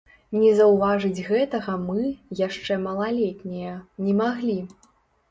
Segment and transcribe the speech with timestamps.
[0.43, 2.05] Не заўважаць гэтага мы,
[2.39, 3.75] яшчэ малалетнія,
[4.07, 4.57] не маглі.